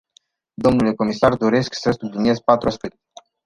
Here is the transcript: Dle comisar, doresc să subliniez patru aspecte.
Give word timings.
Dle 0.63 0.93
comisar, 0.95 1.35
doresc 1.37 1.73
să 1.73 1.91
subliniez 1.99 2.39
patru 2.39 2.67
aspecte. 2.67 2.99